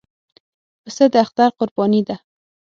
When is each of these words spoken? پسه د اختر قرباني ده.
پسه 0.83 1.05
د 1.13 1.15
اختر 1.23 1.49
قرباني 1.57 2.01
ده. 2.07 2.15